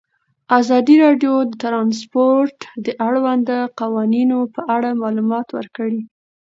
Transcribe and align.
ازادي 0.59 0.95
راډیو 1.05 1.33
د 1.49 1.51
ترانسپورټ 1.63 2.57
د 2.85 2.87
اړونده 3.07 3.57
قوانینو 3.79 4.39
په 4.55 4.61
اړه 4.75 4.89
معلومات 5.01 5.47
ورکړي. 5.57 6.01